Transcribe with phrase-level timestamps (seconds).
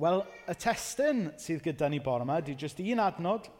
[0.00, 3.50] Wel, y testyn sydd gyda ni bore yma, di jyst un adnod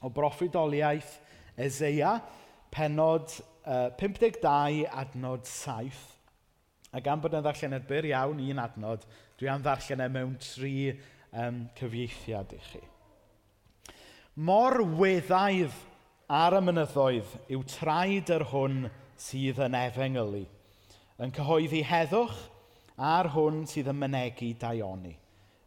[0.00, 1.18] o broffwydoliaeth
[1.60, 2.14] Ezeia,
[2.72, 3.28] penod
[3.68, 5.98] uh, 52, adnod 7.
[6.96, 9.04] A gan bod yn ddarllen byr iawn un adnod,
[9.36, 12.80] dwi am ddarllen e mewn tri um, cyfieithiad i chi.
[14.40, 15.74] Mor weddaidd
[16.32, 18.86] ar y mynyddoedd yw traed yr hwn
[19.20, 20.46] sydd yn efengylu,
[21.20, 22.40] yn cyhoeddi heddwch
[22.96, 25.18] a'r hwn sydd yn mynegu daioni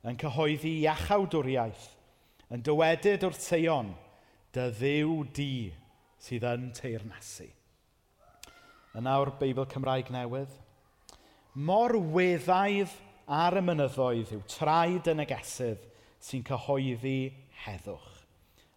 [0.07, 1.87] yn cyhoeddi iachawdwriaeth,
[2.53, 3.91] yn dywedyd wrth seion
[4.55, 5.51] dy ddiw di
[6.23, 7.49] sydd yn teirnasu.
[8.97, 10.53] Yn o'r Beibl Cymraeg newydd.
[11.67, 12.93] Mor weddaidd
[13.27, 15.83] ar y mynyddoedd yw traed yn y gesydd
[16.23, 17.19] sy'n cyhoeddi
[17.65, 18.13] heddwch.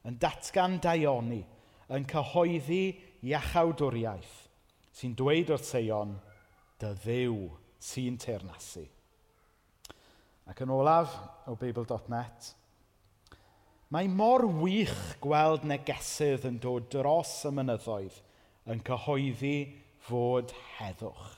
[0.08, 1.42] Yn datgan daioni,
[1.92, 2.84] yn cyhoeddi
[3.30, 4.36] iachawdwriaeth,
[4.96, 6.16] sy'n dweud wrth seion
[6.80, 7.36] dy ddiw
[7.78, 8.88] sy'n teirnasu.
[10.50, 11.12] Ac yn olaf
[11.46, 12.48] o Beibl.net,
[13.94, 18.16] mae mor wych gweld negesydd yn dod dros y mynyddoedd
[18.70, 19.54] yn cyhoeddi
[20.06, 21.36] fod heddwch.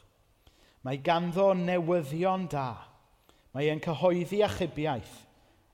[0.82, 2.70] Mae ganddo newyddion da.
[3.52, 5.12] Mae e'n cyhoeddi achubiaeth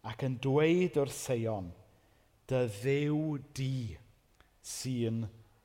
[0.08, 1.70] ac yn dweud o'r seion,
[2.50, 3.94] dy ddew di
[4.64, 5.22] sy'n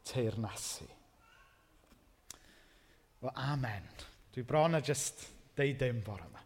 [0.08, 0.88] teirnasu.
[3.24, 3.88] Wel, amen.
[4.34, 5.26] Dwi bron a just
[5.58, 6.43] deud dim bore yma.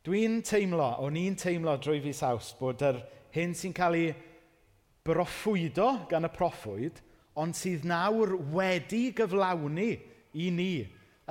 [0.00, 3.02] Dwi'n teimlo, o'n i'n teimlo drwy fi saws bod yr
[3.34, 4.12] hyn sy'n cael ei
[5.04, 7.02] broffwydo gan y proffwyd,
[7.36, 9.90] ond sydd nawr wedi gyflawni
[10.40, 10.72] i ni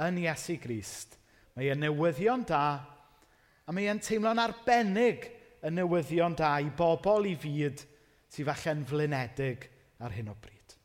[0.05, 1.17] yn Iesu Grist.
[1.57, 2.63] Mae e'n newyddion da,
[3.65, 5.25] a mae e'n teimlo'n arbennig
[5.65, 7.81] y newyddion da i bobl i fyd
[8.29, 9.65] sydd falle'n flynedig
[10.05, 10.75] ar hyn o bryd.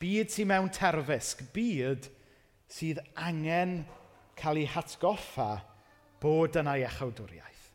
[0.00, 2.06] Byd sydd mewn terfysg, byd
[2.70, 3.80] sydd angen
[4.38, 5.50] cael ei hatgoffa
[6.20, 7.66] bod yna iechawdwriaeth.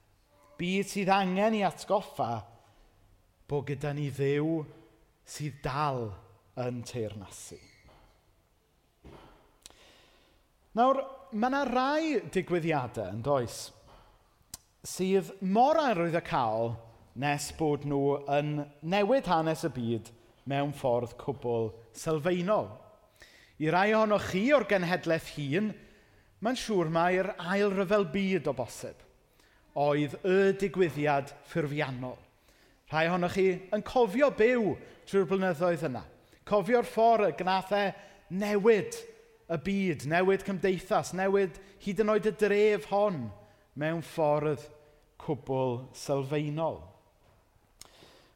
[0.60, 2.32] Byd sydd angen i atgoffa
[3.50, 4.62] bod gyda ni ddew
[5.28, 6.08] sydd dal
[6.62, 7.60] yn teirnasu.
[10.76, 11.02] Nawr,
[11.32, 13.70] mae yna rai digwyddiadau yn does
[14.86, 16.76] sydd mor arwydd y cael
[17.22, 20.12] nes bod nhw yn newid hanes y byd
[20.52, 22.68] mewn ffordd cwbl sylfaenol.
[23.64, 25.72] I rai ohonoch chi o'r genhedlaeth hun,
[26.46, 29.00] Mae'n siŵr mae'r ail ryfel byd o bosib
[29.82, 32.20] oedd y digwyddiad ffurfiannol.
[32.92, 34.76] Rhai ohonoch chi yn cofio byw
[35.10, 36.04] trwy'r blynyddoedd yna.
[36.46, 39.00] Cofio'r ffordd y gnathau e newid
[39.50, 43.24] y byd, newid cymdeithas, newid hyd yn oed y dref hon
[43.74, 44.70] mewn ffordd
[45.26, 46.84] cwbl sylfaenol.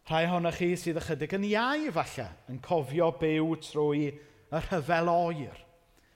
[0.09, 5.65] Rhai ohonoch chi sydd ychydig yn iau falle yn cofio byw trwy y rhyfel oer.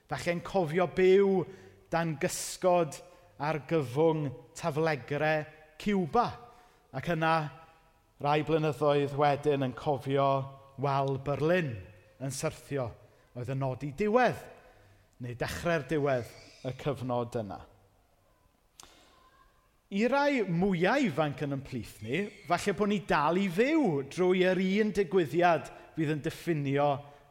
[0.10, 1.44] Falle'n cofio byw
[1.94, 2.98] dan gysgod
[3.44, 5.46] ar gyfwng taflegrau
[5.84, 6.28] Cuba.
[6.94, 7.34] Ac yna,
[8.24, 10.30] rai blynyddoedd wedyn yn cofio
[10.82, 11.74] wal Berlin
[12.24, 12.90] yn syrthio.
[13.34, 14.42] Oedd yn nodi diwedd,
[15.22, 16.34] neu dechrau'r diwedd
[16.64, 17.60] y cyfnod yna.
[19.94, 24.62] I rai mwyau ifanc yn ymplith ni, falle bod ni dal i fyw drwy yr
[24.64, 26.88] un digwyddiad fydd yn diffinio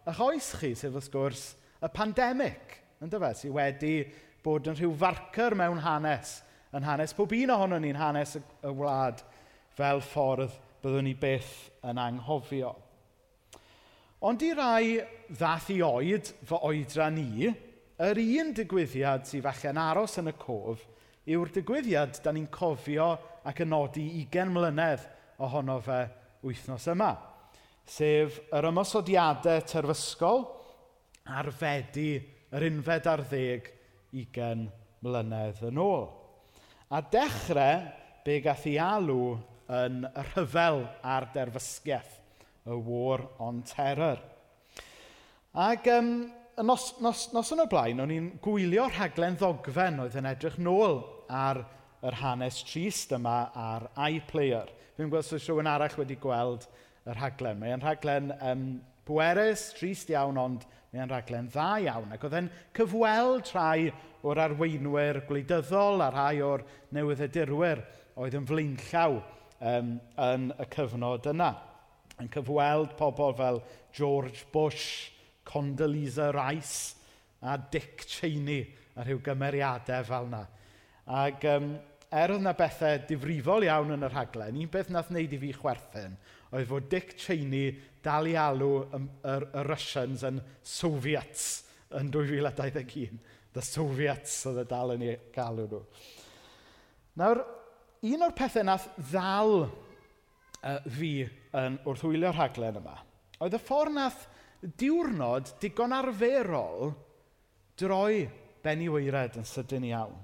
[0.06, 1.42] eich oes chi, sef wrth gwrs
[1.82, 3.96] y pandemig, yn dyfa, sydd wedi
[4.44, 6.40] bod yn rhyw farcer mewn hanes,
[6.74, 9.22] yn hanes pob un ohono ni'n hanes y wlad
[9.76, 11.52] fel ffordd byddwn ni byth
[11.88, 12.72] yn anghofio.
[14.22, 14.86] Ond i rai
[15.34, 17.50] ddath i oed fy oedra ni,
[18.02, 20.82] yr un digwyddiad sydd falle'n aros yn y cof
[21.30, 23.12] yw'r digwyddiad da ni'n cofio
[23.46, 25.04] ac yn nodi 20 mlynedd
[25.42, 26.00] ohono fe
[26.42, 27.12] wythnos yma,
[27.86, 30.42] sef yr ymosodiadau terfysgol
[31.30, 32.16] a'r fedi
[32.52, 33.70] yr unfed ar ddeg
[34.12, 34.68] ugen
[35.02, 36.06] mlynedd yn ôl.
[36.92, 37.88] A dechrau
[38.24, 39.36] be gath ei alw
[39.72, 42.18] yn rhyfel a'r derfysgiaeth,
[42.68, 44.20] y war on terror.
[45.52, 46.12] Ac um,
[46.62, 51.00] nos, nos, nos yn y blaen, o'n i'n gwylio rhaglen ddogfen oedd yn edrych nôl
[51.32, 51.64] ar
[52.02, 54.70] yr hanes trist yma ar iPlayer.
[54.96, 56.68] Fi'n gweld sy'n rhywun arall wedi gweld
[57.08, 57.60] y rhaglen.
[57.62, 58.64] Mae'n rhaglen um,
[59.08, 63.86] bwerus, trist iawn, ond Mae'n rhaglen dda iawn ac oedd e'n cyfweld rhai
[64.28, 67.80] o'r arweinwyr gwleidyddol a rhai o'r newyddiadurwyr
[68.20, 69.16] oedd yn flaenllaw
[69.70, 69.94] um,
[70.26, 71.48] yn y cyfnod yna.
[72.20, 73.62] Yn cyfweld pobl fel
[73.96, 75.08] George Bush,
[75.48, 77.00] Condoleezza Rice
[77.40, 80.42] a Dick Cheney a rhyw gymeriadau fel yna.
[81.22, 81.72] Ac um,
[82.12, 85.56] er oedd yna bethau difrifol iawn yn y rhaglen, un beth nath wneud i fi
[85.56, 86.20] chwerthin
[86.52, 87.72] oedd fod Dick Cheney
[88.04, 91.46] dal i alw y, y, y Russians yn Soviets
[91.98, 93.20] yn 2021.
[93.52, 95.82] The Soviets oedd y dal yn ei galw nhw.
[97.20, 97.42] Nawr,
[98.08, 101.14] un o'r pethau nath ddal uh, fi
[101.60, 102.96] yn, wrth wylio'r rhaglen yma,
[103.44, 104.26] oedd y ffordd nath
[104.80, 106.92] diwrnod digon arferol
[107.78, 108.28] droi
[108.62, 110.16] Benny Weired yn sydyn iawn.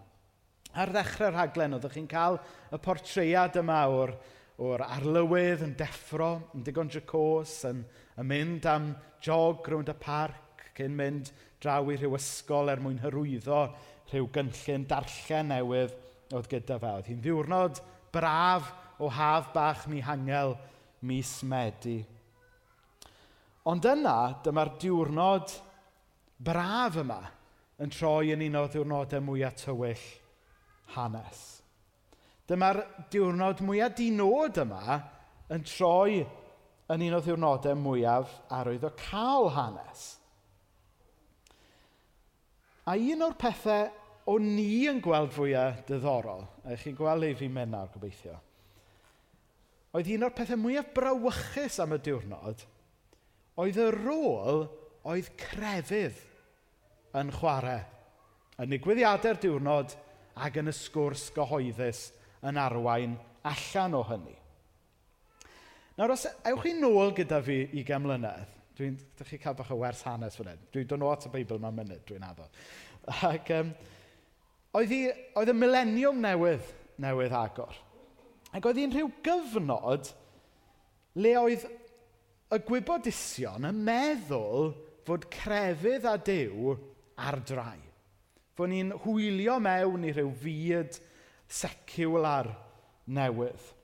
[0.78, 2.38] Ar ddechrau'r rhaglen, oeddech chi'n cael
[2.70, 4.12] y portread yma o'r
[4.58, 7.84] o'r arlywydd yn deffro, yn digon jacos, yn,
[8.18, 8.90] yn mynd am
[9.22, 11.30] jog rownd y parc cyn mynd
[11.62, 13.62] draw i rhyw ysgol er mwyn hyrwyddo
[14.10, 15.94] rhyw gynllun darllen newydd
[16.34, 16.92] oedd gyda fe.
[16.98, 17.82] Oedd hi'n ddiwrnod
[18.14, 20.56] braf o haf bach mi hangel
[21.06, 22.00] mis Medi.
[23.68, 25.54] Ond yna, dyma'r diwrnod
[26.38, 27.20] braf yma
[27.82, 30.06] yn troi yn un o ddiwrnodau mwyaf tywyll
[30.96, 31.57] hanes.
[32.48, 32.80] Dyma'r
[33.12, 34.98] diwrnod mwyaf dinod yma
[35.52, 36.22] yn troi
[36.88, 40.04] yn un o ddiwrnodau mwyaf arwyddocaol hanes.
[42.88, 43.90] A un o'r pethau
[44.28, 48.38] o ni yn gweld fwyaf diddorol, a chi'n gweld ei fi mynd nawr gobeithio,
[49.96, 52.64] oedd un o'r pethau mwyaf brawychus am y diwrnod,
[53.60, 54.66] oedd y rôl
[55.08, 56.20] oedd crefydd
[57.20, 57.82] yn chwarae,
[58.60, 59.96] yn digwyddiadau'r diwrnod
[60.44, 62.06] ac yn y sgwrs gyhoeddus
[62.46, 63.16] yn arwain
[63.48, 64.36] allan o hynny.
[65.98, 69.80] Nawr, os ewch chi nôl gyda fi i gemlynedd, dwi'n dych chi cael bach o
[69.80, 70.60] wers hanes fan hyn.
[70.74, 72.46] Dwi'n dod at y Beibl mewn munud, dwi'n addo.
[73.26, 73.72] Ac um,
[74.78, 75.00] oedd, hi,
[75.40, 76.70] oedd y mileniwm newydd,
[77.02, 77.74] newydd agor.
[78.54, 80.12] Ac oedd hi'n rhyw gyfnod
[81.18, 81.66] le oedd
[82.54, 84.70] y gwybodusion yn meddwl
[85.08, 86.76] fod crefydd a dew
[87.18, 87.80] ar drai.
[88.54, 91.02] Fod ni'n hwylio mewn i rhyw fyd
[91.48, 92.52] seciwlar
[93.08, 93.74] newydd.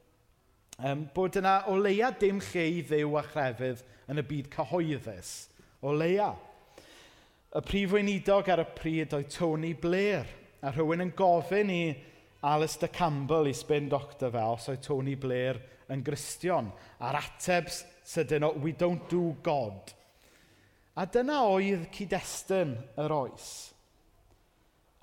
[0.85, 5.35] Um, bod yna o leia dim lle i ddew a chrefydd yn y byd cyhoeddus.
[5.85, 6.33] O leia.
[7.55, 10.27] Y prif weinidog ar y pryd oedd Tony Blair.
[10.65, 11.83] A rhywun yn gofyn i
[12.45, 15.61] Alistair Campbell i spin doctor fe os oedd Tony Blair
[15.93, 16.73] yn gristion.
[16.99, 19.95] A'r ateb sydyn o, we don't do God.
[20.99, 23.49] A dyna oedd cyd-destun yr oes.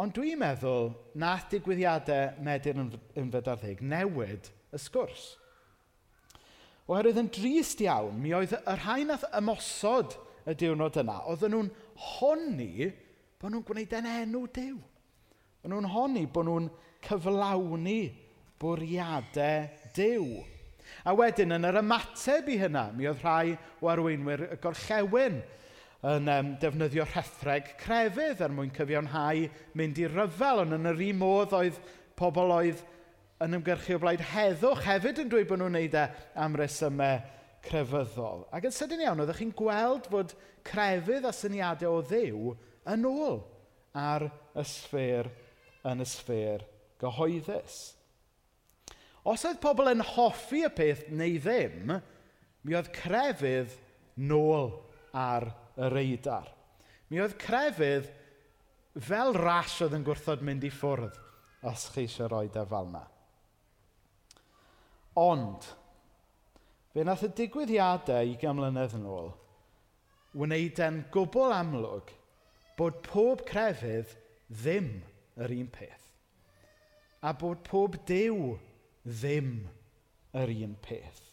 [0.02, 0.88] Ond dwi'n meddwl
[1.22, 2.88] nath digwyddiadau Medr yn
[3.22, 5.26] 19 newid y sgwrs.
[6.90, 10.16] Oherwydd yn drist iawn, mi oedd y rhain nath ymosod
[10.50, 11.70] y diwrnod yna, oedden nhw'n
[12.08, 12.90] honni
[13.38, 14.80] bod nhw'n gwneud yn enw Dyw.
[15.62, 16.72] Oedden nhw'n honni bod nhw'n
[17.06, 18.00] cyflawni
[18.62, 20.28] bwriadau Dyw.
[21.06, 25.44] A wedyn, yn yr ymateb i hynna, mi oedd rhai o arweinwyr y gorllewin
[26.02, 29.46] yn um, defnyddio rhethreg crefydd er mwyn cyfiawnhau
[29.78, 30.64] mynd i ryfel.
[30.64, 31.78] Ond yn yr un modd oedd
[32.18, 32.82] pobl oedd
[33.42, 36.08] yn ymgyrchu o blaid heddwch hefyd yn dweud bod nhw'n neud e
[36.42, 37.22] am resymau
[37.66, 38.48] crefyddol.
[38.54, 42.56] Ac yn sydyn iawn, oeddech chi'n gweld fod crefydd a syniadau o ddew
[42.90, 43.42] yn ôl
[43.98, 44.28] ar
[44.58, 45.30] y sfer
[45.86, 46.66] yn y sfer
[47.02, 47.80] gyhoeddus.
[49.22, 51.98] Os oedd pobl yn hoffi y peth neu ddim,
[52.66, 53.78] mi oedd crefydd
[54.18, 54.72] nôl
[55.14, 56.50] ar y y reidar.
[57.12, 58.10] Mi oedd crefydd
[59.00, 61.20] fel ras oedd yn gwrthod mynd i ffwrdd
[61.68, 63.04] os chi eisiau rhoi e fel yna.
[65.22, 65.68] Ond,
[66.94, 69.32] fe nath y digwyddiadau i gamlynedd yn ôl,
[70.40, 72.14] wneud e'n gwbl amlwg
[72.80, 74.16] bod pob crefydd
[74.48, 74.94] ddim
[75.40, 76.08] yr un peth.
[77.22, 78.56] A bod pob dew
[79.06, 79.54] ddim
[80.38, 81.31] yr un peth.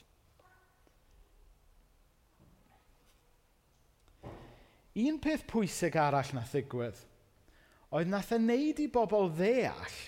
[4.98, 7.02] un peth pwysig arall na ddigwydd
[7.94, 9.98] oedd nath e wneud i bobl ddeall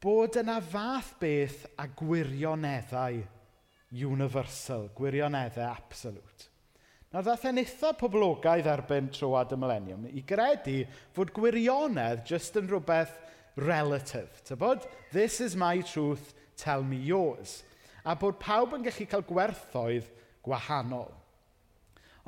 [0.00, 3.20] bod yna fath beth a gwirioneddau
[3.90, 6.48] universal, gwirioneddau absolute.
[7.10, 10.84] Nawr ddath e'n eitha poblogaidd erbyn troad y millennium i gredu
[11.16, 13.16] fod gwirionedd jyst yn rhywbeth
[13.58, 14.44] relative.
[14.46, 14.86] Tybod?
[15.12, 17.60] This is my truth, tell me yours.
[18.06, 20.08] A bod pawb yn gallu cael gwerthoedd
[20.46, 21.10] gwahanol.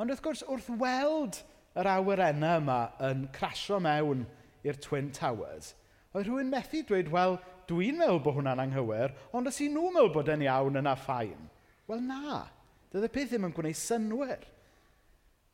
[0.03, 1.37] Ond wrth gwrs, wrth weld
[1.79, 4.25] yr awyrennau yma yn crasio mewn
[4.67, 5.77] i'r Twin Towers,
[6.11, 7.37] oedd rhywun methu dweud, wel,
[7.71, 11.47] dwi'n meddwl bod hwnna'n anghywir, ond os i nhw'n meddwl bod e'n iawn yna ffain,
[11.87, 12.43] wel na,
[12.91, 14.43] dydd y peth ddim yn gwneud synwyr.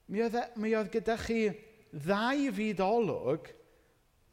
[0.08, 1.42] Mi oedd, e, mi oedd gyda chi
[1.92, 3.52] ddau fyd olwg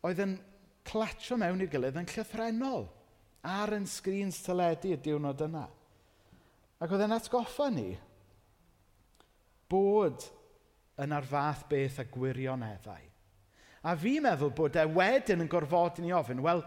[0.08, 0.40] oedd yn
[0.88, 2.88] clatio mewn i'r gilydd yn llythrenol
[3.52, 5.68] ar yn sgrins teledu y diwrnod yna.
[6.80, 7.92] Ac oedd e'n atgoffa ni
[9.72, 10.26] bod
[11.02, 13.04] yn ar fath beth a gwirioneddau.
[13.86, 16.64] A fi'n meddwl bod e wedyn yn gorfod i ni ofyn, wel,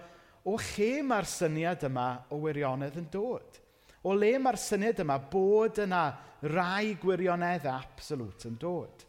[0.47, 3.59] o lle mae'r syniad yma o wirionedd yn dod?
[4.07, 6.03] O le mae'r syniad yma bod yna
[6.47, 9.07] rai gwirioneddau absolut yn dod?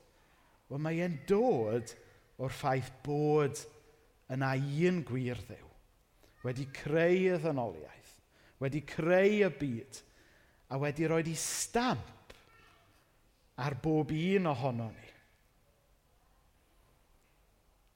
[0.69, 1.93] Wel, mae e'n dod
[2.39, 3.62] o'r ffaith bod
[4.34, 5.65] yna un gwir ddew
[6.46, 8.13] wedi creu y ddynoliaeth,
[8.63, 9.98] wedi creu y byd,
[10.72, 12.19] a wedi rhoi i stamp
[13.60, 15.10] ar bob un ohono ni.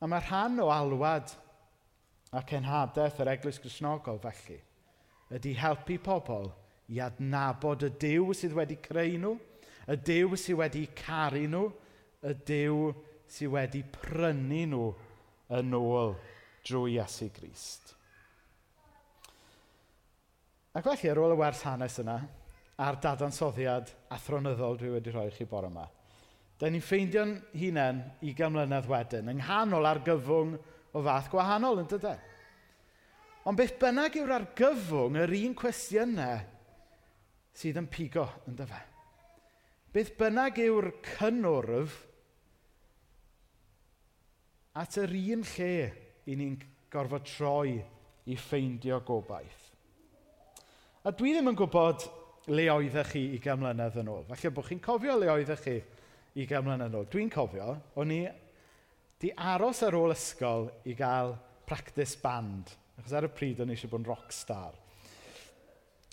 [0.03, 1.31] A mae rhan o alwad
[2.35, 4.59] a cenhadaeth yr Eglwys Grisnogol felly
[5.33, 6.51] ydy helpu pobl
[6.93, 9.33] i adnabod y Dyw sydd wedi creu nhw,
[9.87, 11.63] y Dyw sydd wedi caru nhw,
[12.27, 12.91] y Dyw
[13.31, 14.85] sydd wedi prynu nhw
[15.57, 16.15] yn ôl
[16.67, 17.95] drwy Iesu Grist.
[20.73, 22.17] Ac felly, ar ôl y wers hanes yna,
[22.81, 25.85] a'r dadansoddiad athronyddol dwi wedi rhoi chi bore yma.
[26.57, 30.55] Da ni'n ffeindio'n hunain i gymlynedd wedyn, yng nghanol argyfwng
[30.93, 32.17] o fath gwahanol yn dydau.
[33.49, 36.41] Ond beth bynnag yw'r argyfwng yr un cwestiynau
[37.53, 38.79] sydd yn pigo yn dyfa.
[39.93, 41.99] Beth bynnag yw'r cynwrf
[44.79, 45.75] at yr un lle
[46.25, 46.55] i ni'n
[46.93, 47.75] gorfod troi
[48.31, 49.69] i ffeindio gobaith.
[51.03, 52.07] A dwi ddim yn gwybod
[52.51, 54.25] le oeddech chi i gamlynedd yn ôl.
[54.27, 55.75] Falle bod chi'n cofio le oeddech chi
[56.41, 57.09] i gamlynedd yn ôl.
[57.11, 57.69] Dwi'n cofio,
[57.99, 58.21] o'n i
[59.21, 61.37] di aros ar ôl ysgol i gael
[61.69, 62.73] practice band.
[62.99, 64.75] Achos ar y pryd o'n i eisiau bod yn rock star.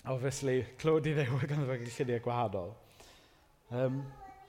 [0.09, 2.71] Obviously, clod i ddew gan ddweud lluniau gwahanol.
[3.75, 3.99] Um,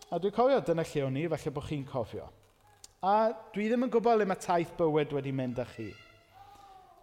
[0.08, 2.30] a dwi'n cofio dyna lle o'n i, falle bod chi'n cofio.
[3.02, 5.88] A dwi ddim yn gwybod le mae taith bywyd wedi mynd â chi.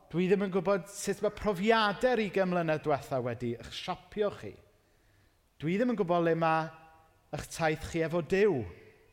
[0.09, 4.55] Dwi ddim yn gwybod sut mae profiadau'r i mlynedd diwetha wedi eich siapio chi.
[5.59, 6.67] Dwi ddim yn gwybod le mae
[7.35, 8.61] eich taith chi efo Duw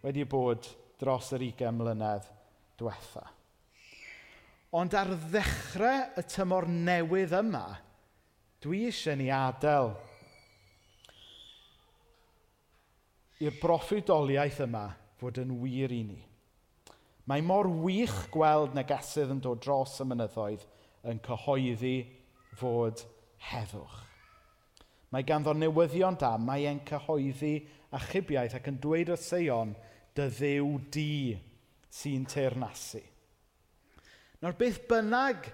[0.04, 0.68] wedi bod
[1.00, 2.28] dros yr ugain mlynedd
[2.78, 3.24] diwetha.
[4.78, 7.64] Ond ar ddechrau y tymor newydd yma,
[8.62, 9.90] dwi eisiau ni adael
[13.42, 14.86] i'r broffwydoliaeth yma
[15.18, 16.22] fod yn wir i ni.
[17.26, 20.66] Mae mor wych gweld negesydd yn dod dros y mynyddoedd
[21.10, 21.96] yn cyhoeddi
[22.60, 23.02] fod
[23.50, 24.04] heddwch.
[25.14, 27.54] Mae ganddo newyddion da, mae e'n cyhoeddi
[27.94, 29.74] achubiaeth ac yn dweud wrth Seion,
[30.16, 31.10] dy ddew di
[31.92, 33.02] sy'n teirnasu.
[34.42, 35.48] Nawr beth bynnag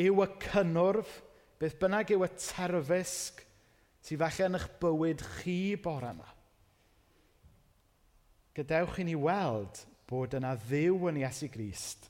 [0.00, 1.12] yw y cynnwrf,
[1.60, 3.44] beth bynnag yw y terfysg
[4.06, 6.28] tu falle yn eich bywyd chi bore yma.
[8.56, 12.08] Gadewch i ni weld bod yna ddiw yn Iesu Grist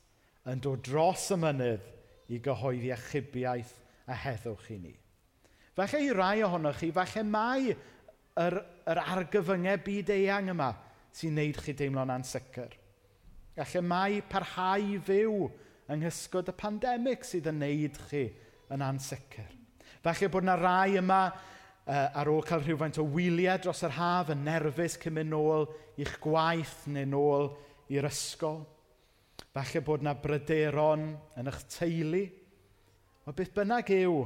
[0.49, 1.91] yn dod dros y mynydd
[2.33, 3.77] i gyhoeddi achubiaeth
[4.11, 4.95] a heddwch i ni.
[5.77, 8.57] Falle i rai ohonoch chi, falle mai yr,
[8.91, 10.71] yr argyfyngau byd eang yma
[11.15, 12.75] sy'n neud chi deimlo'n ansicr.
[13.57, 15.37] Falle mai parhau i fyw
[15.91, 18.27] yng nghysgod y pandemig sydd yn neud chi
[18.71, 19.49] yn ansicr.
[20.03, 24.31] Falle bod yna rai yma uh, ar ôl cael rhywfaint o wyliau dros yr haf
[24.35, 25.67] yn nerfus cyn mynd nôl
[26.01, 27.51] i'ch gwaith neu nôl
[27.93, 28.63] i'r ysgol.
[29.51, 31.09] Falle bod yna bryderon
[31.41, 32.23] yn eich teulu.
[33.27, 34.23] O beth bynnag yw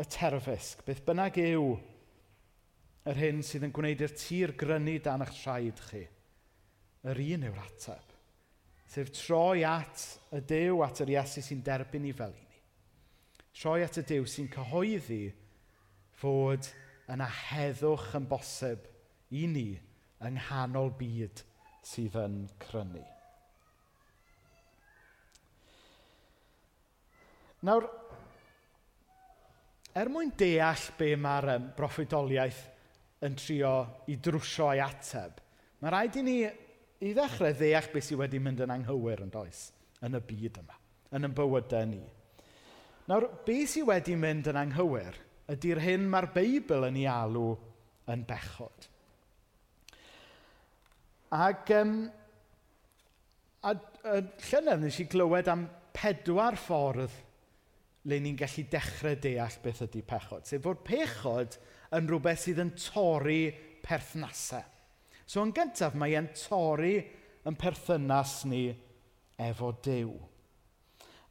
[0.00, 1.74] y terfysg, beth bynnag yw
[3.10, 6.06] yr hyn sydd yn gwneud i'r tir grynu dan eich traed chi.
[7.10, 8.14] Yr un yw'r ateb,
[8.90, 12.62] sef troi at y dew at yr Iesu sy'n derbyn i fel i ni.
[13.56, 15.22] Troi at y dew sy'n cyhoeddi
[16.20, 16.68] fod
[17.10, 18.84] yna heddwch yn bosib
[19.36, 19.70] i ni
[20.20, 21.44] yng nghanol byd
[21.86, 23.02] sydd yn crynu.
[27.66, 27.84] Nawr,
[29.96, 32.60] er mwyn deall be mae'r um, broffwydoliaeth
[33.26, 33.74] yn trio
[34.10, 35.40] i drwsio ei ateb,
[35.80, 39.66] mae rhaid i ni i ddechrau ddeall beth sydd wedi mynd yn anghywir yn does,
[40.04, 40.76] yn y byd yma,
[41.16, 42.00] yn y bywydau ni.
[43.10, 45.18] Nawr, beth sydd wedi mynd yn anghywir
[45.50, 47.48] ydy'r hyn mae'r Beibl yn ei alw
[48.10, 48.86] yn bechod.
[51.34, 51.96] Ac um,
[53.62, 57.14] a, a, llynedd nes i glywed am pedwar ffordd
[58.08, 60.46] le ni'n gallu dechrau deall beth ydy pechod.
[60.48, 61.58] Sef fod pechod
[61.96, 63.50] yn rhywbeth sydd yn torri
[63.84, 64.64] perthnasau.
[65.26, 66.96] So yn gyntaf, mae e'n torri
[67.46, 68.64] yn perthynas ni
[69.40, 70.10] efo Dyw.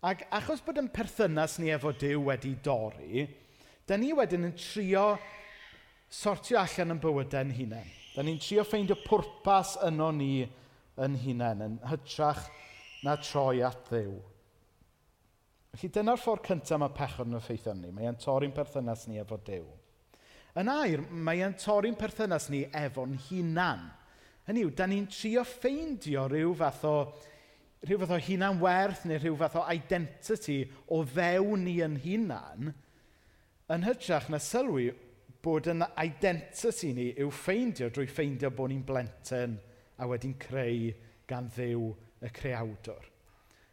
[0.06, 3.26] Ac achos bod yn perthynas ni efo Dyw wedi dorri,
[3.88, 5.18] da ni wedyn yn trio
[6.10, 7.92] sortio allan yn bywydau'n hunain.
[8.16, 10.46] Da ni'n trio ffeindio pwrpas yno ni
[11.00, 12.48] yn hunain, yn hytrach
[13.04, 14.18] na troi at ddew.
[15.76, 17.92] Felly dyna'r ffordd cyntaf mae pechod yn effeithio ni.
[17.94, 19.68] Mae e'n torri'n perthynas ni efo Dyw.
[20.60, 23.86] Yn air, mae e'n torri'n perthynas ni efo'n hunan.
[24.48, 26.96] Hynny yw, da ni'n trio ffeindio rhyw fath o
[27.86, 32.74] rhyw fath o hunan werth neu rhyw fath o identity o fewn ni yn hunan
[33.70, 34.90] yn hytrach na sylwi
[35.46, 39.56] bod yn identity ni yw ffeindio drwy ffeindio bod ni'n blentyn
[40.02, 40.90] a wedi'n creu
[41.30, 41.86] gan ddiw
[42.26, 43.06] y creawdwr.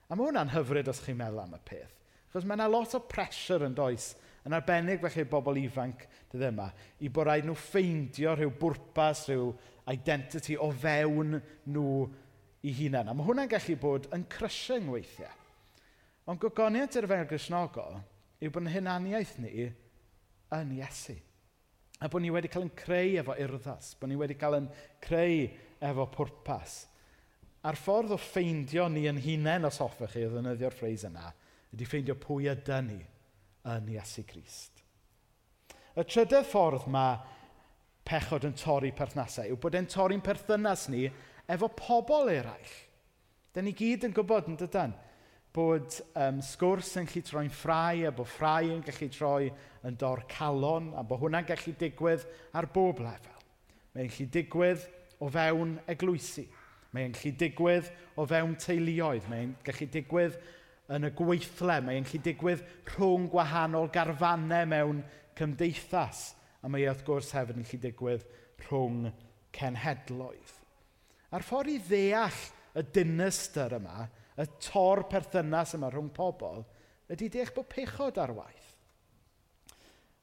[0.06, 1.94] A mae hwnna'n hyfryd os chi'n meddwl am y peth.
[2.32, 4.12] Chos mae yna lot o pressure yn does,
[4.46, 6.68] yn arbennig felly bobl ifanc dydd yma,
[7.02, 9.50] i bod rhaid nhw ffeindio rhyw bwrpas, rhyw
[9.90, 11.40] identity o fewn
[11.72, 11.88] nhw
[12.66, 13.10] i hunain.
[13.10, 15.34] A mae hwnna'n gallu bod yn crushing weithiau.
[16.26, 18.00] Ond gogoniant i'r fer grisnogol
[18.42, 19.70] yw bod yn hunaniaeth ni
[20.54, 21.16] yn Iesu.
[22.02, 24.66] A bod ni wedi cael yn creu efo urddas, bod ni wedi cael yn
[25.02, 25.46] creu
[25.80, 26.84] efo pwrpas.
[27.66, 31.30] A'r ffordd o ffeindio ni yn hunain os hoffech chi o ddefnyddio'r ffreis yna,
[31.74, 33.00] ydy ffeindio pwy ydy ni
[33.72, 34.82] yn Iesu Grist.
[35.96, 37.16] Y trydydd ffordd mae
[38.06, 41.06] pechod yn torri perthnasau yw bod e'n torri'n perthynas ni
[41.50, 42.76] efo pobl eraill.
[43.54, 44.94] Da ni gyd yn gwybod yn dydyn
[45.56, 49.48] bod um, sgwrs yn gallu troi'n ffrau a bod ffrau yn gallu troi
[49.88, 53.40] yn dor calon a bod hwnna'n gallu digwydd ar bob lefel.
[53.94, 54.84] Mae'n gallu digwydd
[55.24, 56.44] o fewn eglwysi.
[56.96, 59.28] Mae'n gallu digwydd o fewn teuluoedd.
[59.28, 60.38] Mae'n gallu digwydd
[60.96, 61.78] yn y gweithle.
[61.84, 65.02] Mae'n gallu digwydd rhwng gwahanol garfannau mewn
[65.36, 66.30] cymdeithas.
[66.64, 68.28] A mae wrth gwrs hefyd yn gallu digwydd
[68.66, 69.10] rhwng
[69.56, 70.54] cenhedloedd.
[71.34, 72.40] A'r ffordd i ddeall
[72.76, 76.64] y dinistyr yma, y tor perthynas yma rhwng pobl,
[77.12, 78.72] ydy deall bod pechod ar waith.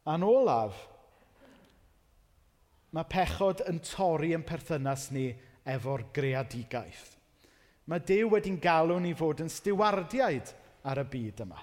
[0.09, 0.77] A'n olaf,
[2.93, 5.31] mae pechod yn torri yn perthynas ni
[5.69, 7.13] efo'r greadigaeth.
[7.91, 10.51] Mae Dyw wedi'n galw ni fod yn stiwardiaid
[10.87, 11.59] ar y byd yma.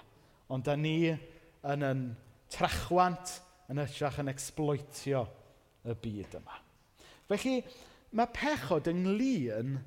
[0.53, 2.03] Ond da ni yn yn
[2.51, 3.37] trachwant
[3.71, 5.23] yn ytrach yn exploitio
[5.87, 6.59] y byd yma.
[7.31, 7.61] Felly,
[8.17, 9.77] mae pechod ynglyn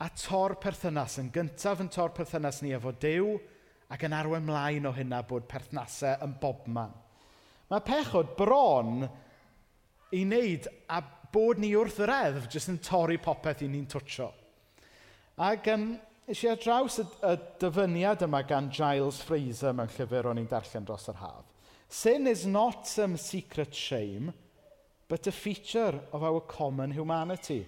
[0.00, 3.34] a tor perthynas yn gyntaf yn tor perthynas ni efo Dyw
[3.92, 6.94] ac yn arwen mlaen o hynna bod perthnasau yn bobman.
[7.70, 11.02] Mae pechod bron i wneud a
[11.32, 14.30] bod ni wrth yr eddf jyst yn torri popeth i ni'n twtio.
[15.40, 15.92] Ac um,
[16.28, 20.86] eisiau ar draws y, y dyfyniad yma gan Giles Fraser mewn llyfr o'n i'n darllen
[20.88, 21.46] dros yr haf.
[21.90, 24.32] Sin is not some secret shame,
[25.08, 27.66] but a feature of our common humanity.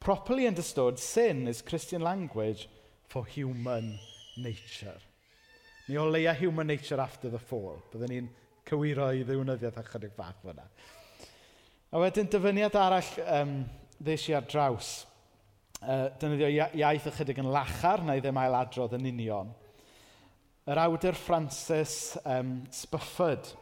[0.00, 2.68] Properly understood, sin is Christian language
[3.06, 3.98] for human
[4.36, 4.98] nature.
[5.88, 7.78] Ni o leia human nature after the fall.
[7.92, 8.28] Byddwn ni'n
[8.66, 10.64] cywiro i ddiwnyddiaeth ychydig bach fyna.
[11.94, 13.50] A wedyn dyfyniad arall um,
[14.02, 14.88] ddeis i ar draws.
[15.78, 19.52] Uh, Dynyddio iaith ychydig yn lachar, neu ddim ail adrodd yn union.
[20.66, 23.52] Yr awdur Francis um, Spufford.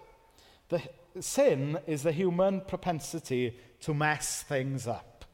[0.73, 0.81] The
[1.21, 3.53] sin is the human propensity
[3.85, 5.27] to mess things up.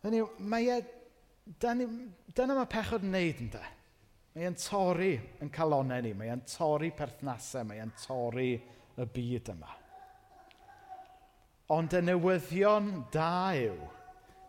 [0.00, 0.80] Hynny yw, mae e...
[1.60, 1.84] Dyna,
[2.32, 3.60] dyna mae pechod yn neud, ynddo?
[4.30, 6.12] Mae e'n torri yn calonau ni.
[6.14, 7.66] Mae e'n torri perthnasau.
[7.66, 9.72] Mae e'n torri y byd yma.
[11.74, 13.76] Ond y newyddion da yw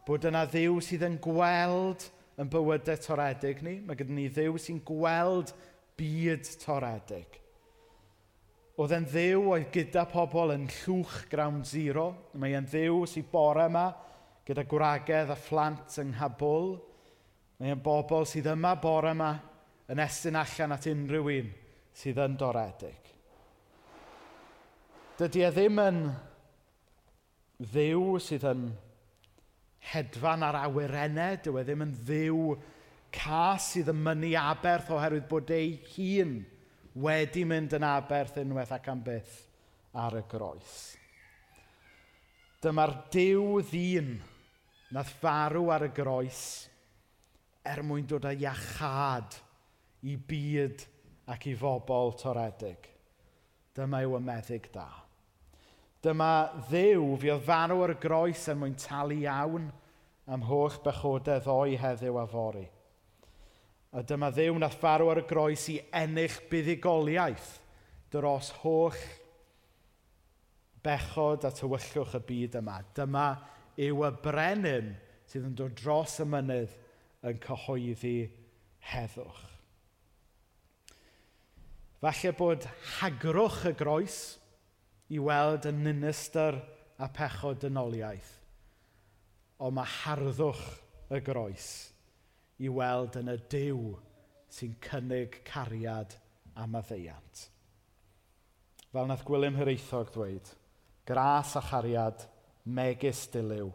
[0.05, 2.07] bod yna ddiw sydd yn gweld
[2.41, 3.79] yn bywydau toredig ni.
[3.81, 5.53] Mae gyda ni ddiw sy'n gweld
[5.97, 7.37] byd toredig.
[8.81, 12.11] Oedd e'n ddiw oedd gyda pobl yn llwch ground zero.
[12.37, 13.89] Mae e'n ddiw sy'n bore yma
[14.45, 16.75] gyda gwragedd a phlant yng Nghabwl.
[17.57, 19.35] Mae e'n bobl sydd yma bore yma
[19.91, 21.49] yn estyn allan at unrhyw un
[22.01, 23.09] sydd yn doredig.
[25.19, 25.99] Dydy e ddim yn
[27.61, 28.69] ddiw sydd yn
[29.91, 32.39] hedfan ar awyrennau, dyw e ddim yn ddiw
[33.11, 36.39] cas sydd yn mynnu aberth oherwydd bod ei hun
[37.03, 39.37] wedi mynd yn aberth unwaith ac am byth
[39.99, 40.73] ar y groes.
[42.63, 44.13] Dyma'r diw ddyn
[44.95, 46.41] nath farw ar y groes
[47.67, 49.41] er mwyn dod â iachad
[50.07, 50.85] i byd
[51.31, 52.89] ac i fobl toredig.
[53.75, 54.89] Dyma yw y meddyg da.
[56.01, 56.31] Dyma
[56.67, 59.69] ddew fi oedd farw ar groes er mwyn talu iawn
[60.31, 62.65] am holl bechodau ddoi heddiw a fori.
[63.93, 67.51] A dyma ddew nath farw ar y groes i ennill buddigoliaeth
[68.11, 68.97] dros holl
[70.83, 72.79] bechod a tywyllwch y byd yma.
[72.97, 73.27] Dyma
[73.77, 74.91] yw y brenin
[75.29, 76.75] sydd yn dod dros y mynydd
[77.29, 78.17] yn cyhoeddi
[78.91, 79.50] heddwch.
[82.01, 82.63] Falle bod
[82.97, 84.15] hagrwch y groes
[85.13, 86.55] i weld y minister
[86.97, 88.31] a pechod dynoliaeth,
[89.61, 90.63] ond mae harddwch
[91.13, 91.67] y groes
[92.57, 93.93] i weld yn y dew
[94.49, 96.17] sy'n cynnig cariad
[96.57, 97.45] a maddeiant.
[98.89, 100.49] Fel nath Gwilym Hyreithog ddweud,
[101.05, 102.25] gras a chariad,
[102.65, 103.69] megis dilyw,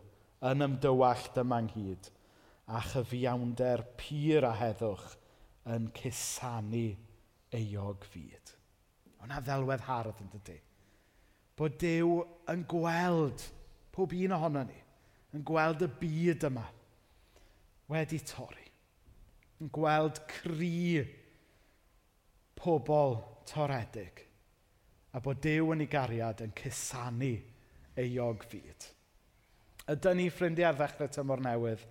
[0.51, 2.11] yn ymdywallt yma ynghyd,
[2.67, 5.13] a chyfiawnder pur a heddwch
[5.71, 6.89] yn cusanu
[7.57, 8.53] eog fyd.
[9.21, 10.57] Hwna ddelwedd hardd yn dydy.
[11.57, 12.19] Bod Dyw
[12.53, 13.45] yn gweld
[13.97, 14.77] pob un ohono ni,
[15.33, 16.67] yn gweld y byd yma
[17.93, 18.67] wedi torri.
[19.63, 21.01] Yn gweld cri
[22.59, 23.17] pobl
[23.49, 24.21] toredig.
[25.17, 27.33] A bod Dyw yn ei gariad yn cusanu
[27.97, 28.91] euog fyd.
[29.89, 31.85] Ydy ni ffrindiau ar ddechrau tymor newydd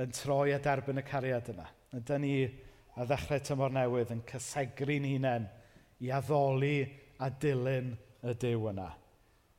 [0.00, 1.66] yn troi a derbyn y cariad yna.
[1.96, 2.34] Ydy ni
[3.00, 5.46] a ddechrau tymor newydd yn cysegru'n hunain
[6.04, 6.82] i addoli
[7.20, 7.94] a dilyn
[8.28, 8.88] y Dyw yna.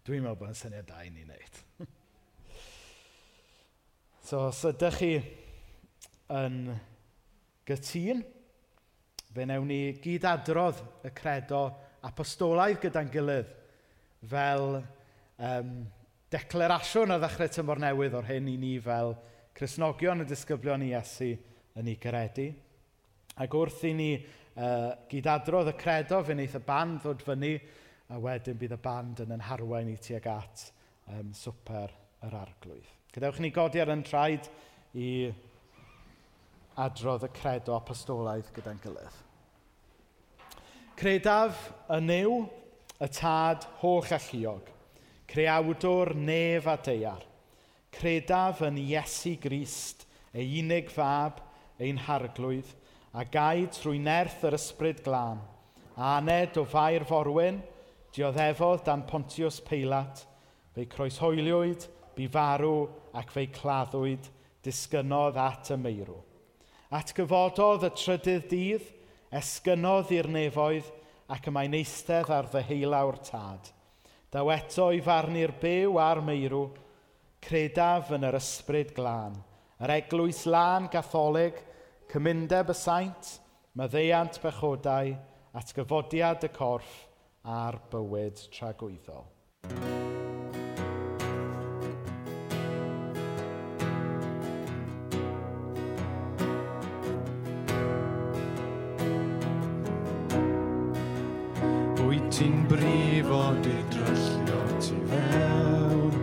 [0.06, 1.58] Dwi'n meddwl bod yn syniad da i ni wneud.
[4.27, 5.12] so, os ydych chi
[6.38, 6.62] yn
[7.65, 8.21] gytun,
[9.34, 11.65] fe newn ni gyd adrodd y credo
[12.06, 13.54] apostolaidd gyda'n gilydd
[14.30, 15.77] fel um,
[16.34, 19.15] declarasiwn a ddechrau tymor newydd o'r hyn i ni fel
[19.58, 21.34] Cresnogion y disgyblion i Iesu
[21.82, 22.51] yn ei gredu.
[23.39, 27.53] Ac wrth i ni uh, gydadrodd y credo, fe wneith y band ddod fyny,
[28.11, 30.65] a wedyn bydd y band yn yn harwain i tuag at
[31.07, 31.93] um, swper
[32.27, 32.89] yr arglwydd.
[33.15, 34.49] Gadewch ni godi ar yn traed
[34.99, 35.09] i
[36.79, 39.19] adrodd y credo apostolaidd gyda'n gilydd.
[40.99, 42.41] Credaf y new,
[43.01, 44.67] y tad holl alluog,
[45.31, 47.23] creawdwr nef a deiar,
[47.95, 51.39] credaf yn Iesu Grist, ei unig fab,
[51.81, 52.69] ein harglwydd,
[53.12, 55.39] a gaid trwy nerth yr ysbryd glân,
[56.00, 57.60] a aned o fair forwyn,
[58.15, 60.24] dioddefodd dan Pontius Peilat,
[60.71, 62.86] fe'i croeshoeliwyd, bu farw
[63.19, 64.30] ac fe'i claddwyd,
[64.63, 66.15] disgynodd at y meirw.
[66.91, 68.86] At gyfododd y trydydd dydd,
[69.41, 70.88] esgynodd i'r nefoedd
[71.32, 73.71] ac y mae'n eistedd ar ddeheulawr tad.
[74.32, 76.63] Daw eto i farnu'r byw a'r meirw,
[77.43, 79.36] credaf yn yr ysbryd glân,
[79.84, 81.60] yr eglwys lân gatholig–
[82.12, 83.28] Cymundeb y saint,
[83.80, 85.13] maddeiant bechodau,
[85.56, 87.06] atgyfodiad y corff
[87.47, 89.30] a'r bywyd tragwyddol.
[102.02, 106.19] Wyt ti'n brif o dy dryllio ti fewn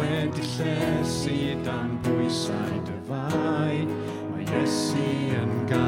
[0.00, 1.36] Wedi llesu
[1.68, 4.01] dan bwysau dy fai
[5.42, 5.81] and God.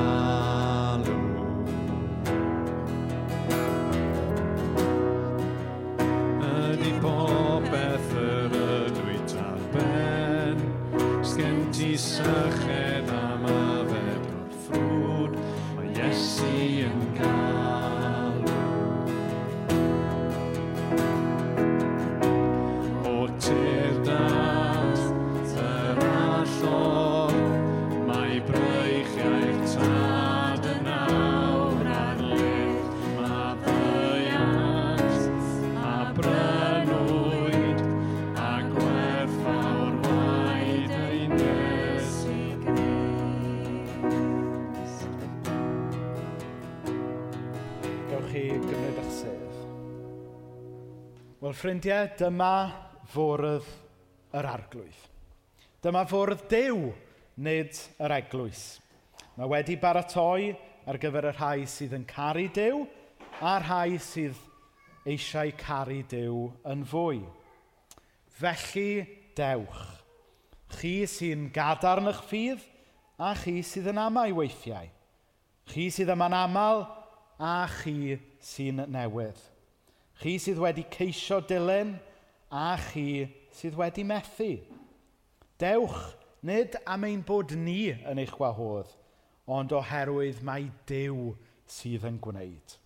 [51.64, 52.56] Ffrindiau, dyma
[53.08, 53.68] fwrdd
[54.36, 54.96] yr arglwydd.
[55.80, 56.90] Dyma fwrdd dew,
[57.40, 58.64] nid yr eglwys.
[59.38, 60.50] Mae wedi baratoi
[60.84, 62.82] ar gyfer y rhai sydd yn caru dew,
[63.40, 64.36] a'r rhai sydd
[65.08, 67.22] eisiau caru dew yn fwy.
[68.42, 69.08] Felly
[69.40, 69.80] dewch.
[70.76, 72.68] Chi sy'n gadarn eich ffydd
[73.16, 74.92] a chi sydd yn amau weithiau.
[75.72, 76.84] Chi sydd yma'n aml
[77.40, 78.20] a chi
[78.52, 79.53] sy'n newydd.
[80.20, 81.94] Chi sydd wedi ceisio dilyn
[82.54, 83.24] a chi
[83.54, 84.52] sydd wedi methu.
[85.58, 86.14] Dewch
[86.46, 88.90] nid am ein bod ni yn eich gwahodd,
[89.46, 91.32] ond oherwydd mae Dyw
[91.70, 92.76] sydd yn gwneud.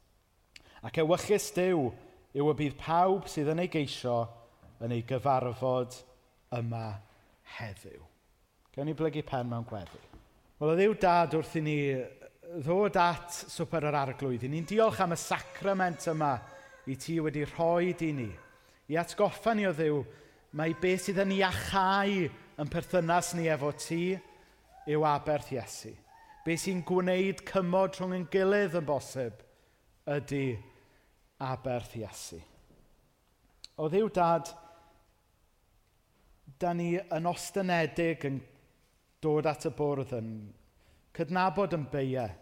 [0.87, 1.89] Ac ewyllus Dyw
[2.39, 4.21] yw y bydd pawb sydd yn ei geisio
[4.85, 5.97] yn ei gyfarfod
[6.55, 6.85] yma
[7.59, 8.05] heddiw.
[8.75, 10.01] Gawn ni blygu pen mewn gweddi.
[10.59, 11.79] Wel, y ddiw dad wrth i ni
[12.63, 16.37] ddod at swper yr arglwydd, i ni'n diolch am y sacrament yma
[16.89, 18.31] i ti wedi rhoi i ni.
[18.89, 20.01] I atgoffa ni o ddiw,
[20.57, 24.17] mae beth sydd yn iachau yn perthynas ni efo ti
[24.89, 25.93] yw aberth Iesu.
[26.45, 29.43] Be sy'n gwneud cymod rhwng yn gilydd yn bosib
[30.09, 30.57] ydy
[31.45, 32.41] aberth Iesu.
[33.79, 34.49] O ddiw dad,
[36.59, 38.41] da ni yn ostynedig yn
[39.23, 40.33] dod at y bwrdd yn
[41.15, 42.33] cydnabod yn beiau,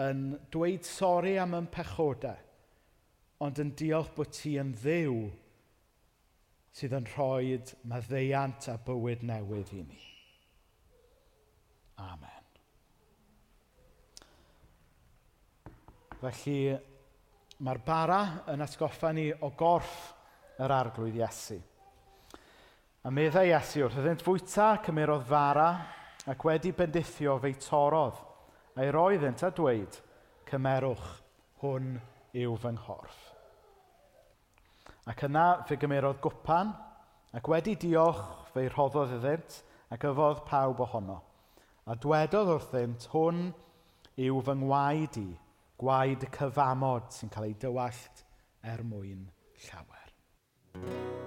[0.00, 2.40] yn dweud sori am yn pechodau,
[3.44, 5.16] ond yn diolch bod ti yn ddiw
[6.76, 7.56] sydd yn rhoi
[7.88, 10.02] maddeiant a bywyd newydd i ni.
[12.04, 12.44] Amen.
[16.20, 16.58] Felly,
[17.64, 18.20] mae'r bara
[18.52, 19.96] yn atgoffa ni o gorff
[20.60, 21.58] yr arglwydd Iesu.
[23.06, 25.68] A meddai Iesu wrth iddynt fwyta cymerodd fara
[26.28, 28.24] ac wedi bendithio fe'i torodd
[28.76, 29.94] a'i roedd ynt a dweud,
[30.48, 31.06] cymerwch
[31.62, 31.94] hwn
[32.34, 33.22] yw fy nghorff.
[35.06, 36.72] Ac yna fe gymerodd gwpan,
[37.36, 39.60] ac wedi diolch fe rhoddodd iddynt,
[39.94, 41.20] ac yfodd pawb ohono.
[41.86, 43.44] A dwedodd wrthynt, hwn
[44.18, 45.28] yw fy ngwaed i,
[45.78, 48.24] gwaed y cyfamod sy'n cael ei dywallt
[48.66, 49.28] er mwyn
[49.68, 51.24] llawer.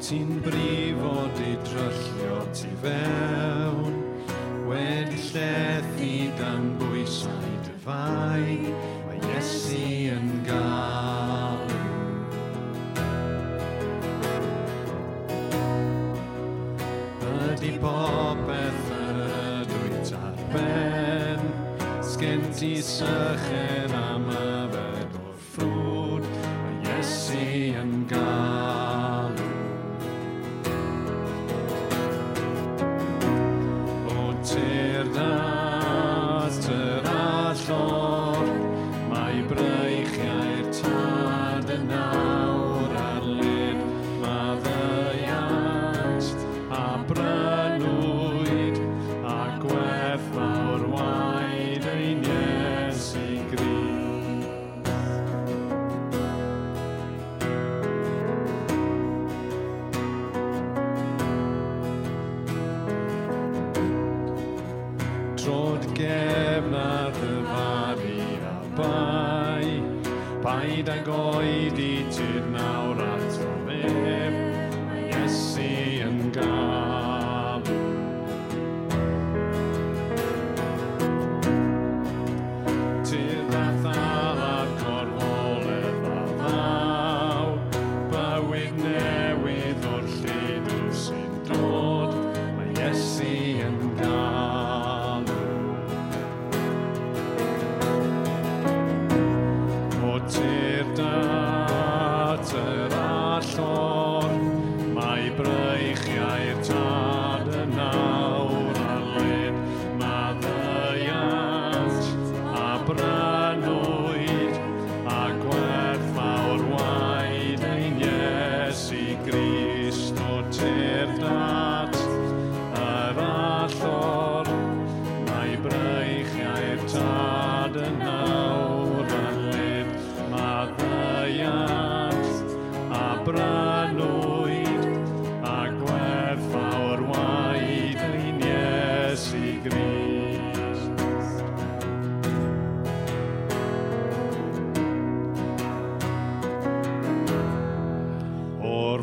[0.00, 4.00] ti'n brifo di dryllio ti fewn.
[4.70, 8.46] Wedi llethu dan bwysau dyfau
[9.08, 11.64] Mae Iesu yn gael
[17.50, 21.46] Ydy popeth ydw i tarben
[22.06, 27.46] Sgen ti sychen am yfed o'r ffrwd Mae Iesu
[27.82, 28.29] yn gael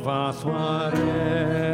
[0.07, 1.66] va soirée.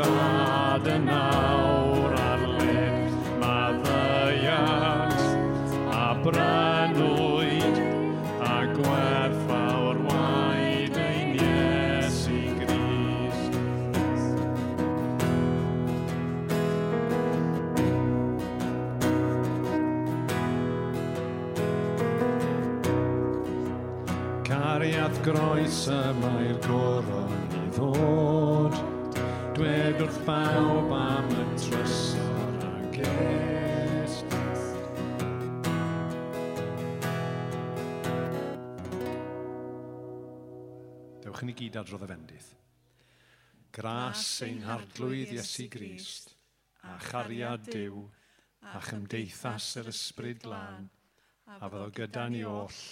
[0.00, 5.20] tad yn awr ar led maddeiant
[5.92, 7.80] a branwyd
[8.46, 13.52] a gwerthfawr waed ein Iesu Grist.
[24.48, 28.29] Cariad groes y mae'r goron i ddod
[29.60, 34.36] agwedd wrth bawb am y trysor a gest.
[41.20, 42.48] Dewch yn i gyd adrodd y fendydd.
[43.76, 46.32] Gras ein hardlwydd Iesu Grist,
[46.80, 48.00] a chariad Dyw,
[48.64, 50.88] a chymdeithas yr ysbryd glân,
[51.52, 52.82] a fyddo gyda ni oll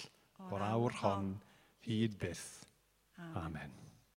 [0.53, 1.37] o'r awr hon
[1.89, 2.49] hyd byth.
[3.17, 3.45] Amen.
[3.49, 3.88] Amen.